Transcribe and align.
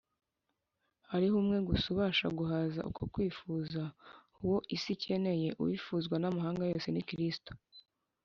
Hariho 1.11 1.35
Umwe 1.41 1.57
gusa 1.67 1.85
ubasha 1.93 2.27
guhaza 2.37 2.79
uko 2.89 3.01
kwifuza. 3.13 3.81
Uwo 4.43 4.57
isi 4.75 4.89
ikeneye,” 4.95 5.47
Uwifuzwa 5.61 6.15
n’amahanga 6.19 6.63
yose,” 6.71 6.87
ni 6.91 7.03
Kristo 7.09 7.51